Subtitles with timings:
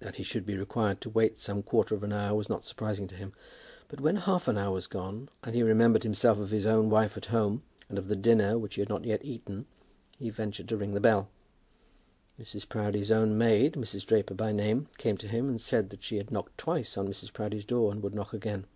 [0.00, 3.06] That he should be required to wait some quarter of an hour was not surprising
[3.08, 3.32] to him;
[3.88, 7.16] but when half an hour was gone, and he remembered himself of his own wife
[7.16, 9.64] at home, and of the dinner which he had not yet eaten,
[10.18, 11.30] he ventured to ring the bell.
[12.38, 12.68] Mrs.
[12.68, 14.04] Proudie's own maid, Mrs.
[14.04, 17.32] Draper by name, came to him and said that she had knocked twice at Mrs.
[17.32, 18.66] Proudie's door and would knock again.